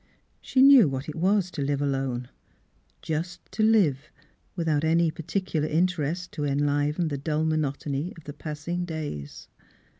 [0.41, 2.29] She knew what it was to live alone—
[3.03, 4.09] just to live,
[4.55, 9.47] without any particular inter est to enliven the dull monotony of the passing days.